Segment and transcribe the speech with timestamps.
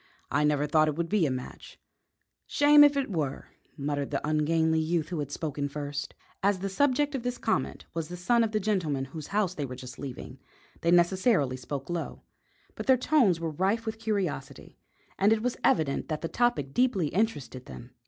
[0.31, 1.77] "I never thought it would be a match."
[2.47, 6.15] "Shame if it were!" muttered the ungainly youth who had spoken first.
[6.41, 9.63] As the subject of this comment was the son of the gentleman whose house they
[9.63, 10.39] were just leaving,
[10.81, 12.23] they necessarily spoke low;
[12.73, 14.79] but their tones were rife with curiosity,
[15.19, 17.91] and it was evident that the topic deeply interested them.